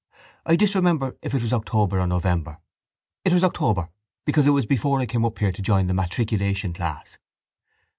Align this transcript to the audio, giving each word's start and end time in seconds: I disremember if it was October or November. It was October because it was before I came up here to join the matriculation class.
I 0.47 0.55
disremember 0.55 1.15
if 1.21 1.35
it 1.35 1.43
was 1.43 1.53
October 1.53 1.99
or 1.99 2.07
November. 2.07 2.57
It 3.23 3.33
was 3.33 3.43
October 3.43 3.89
because 4.25 4.47
it 4.47 4.49
was 4.49 4.65
before 4.65 4.99
I 4.99 5.05
came 5.05 5.23
up 5.25 5.37
here 5.37 5.51
to 5.51 5.61
join 5.61 5.85
the 5.85 5.93
matriculation 5.93 6.73
class. 6.73 7.19